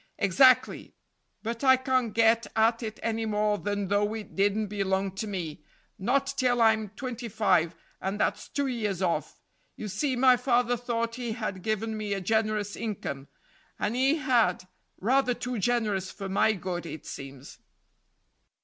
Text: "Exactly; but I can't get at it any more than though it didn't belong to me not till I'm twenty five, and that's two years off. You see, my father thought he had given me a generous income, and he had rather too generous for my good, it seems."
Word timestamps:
"Exactly; 0.17 0.95
but 1.43 1.63
I 1.63 1.77
can't 1.77 2.11
get 2.11 2.47
at 2.55 2.81
it 2.81 2.99
any 3.03 3.27
more 3.27 3.59
than 3.59 3.87
though 3.89 4.15
it 4.15 4.35
didn't 4.35 4.65
belong 4.65 5.11
to 5.11 5.27
me 5.27 5.63
not 5.99 6.25
till 6.37 6.59
I'm 6.59 6.89
twenty 6.95 7.29
five, 7.29 7.75
and 8.01 8.19
that's 8.19 8.49
two 8.49 8.65
years 8.65 9.03
off. 9.03 9.39
You 9.75 9.87
see, 9.87 10.15
my 10.15 10.37
father 10.37 10.75
thought 10.75 11.13
he 11.21 11.33
had 11.33 11.61
given 11.61 11.95
me 11.95 12.13
a 12.15 12.19
generous 12.19 12.75
income, 12.75 13.27
and 13.77 13.95
he 13.95 14.15
had 14.15 14.67
rather 14.99 15.35
too 15.35 15.59
generous 15.59 16.09
for 16.09 16.27
my 16.27 16.53
good, 16.53 16.87
it 16.87 17.05
seems." 17.05 17.59